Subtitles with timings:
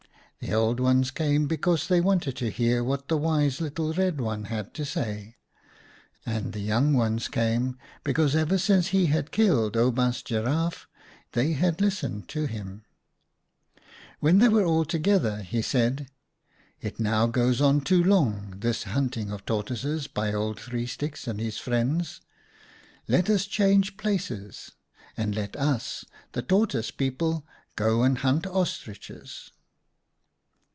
[0.43, 4.45] The Old Ones came because they wanted to hear what the wise little Red One
[4.45, 5.35] had to say,
[6.25, 10.87] and the Young Ones came be cause ever since he had killed Oubaas Giraffe
[11.33, 11.79] 142 OUTA KAREL'S STORIES they had
[12.19, 12.85] listened to him.
[14.19, 16.09] When they were all together he said,'
[16.81, 21.27] It now goes on too long, this hunting of the Tortoises by Old Three Sticks
[21.27, 22.19] and his friends.
[23.07, 24.71] Let us change places
[25.15, 27.45] and let us, the Tortoise people,
[27.75, 29.51] go and hunt Ostriches.'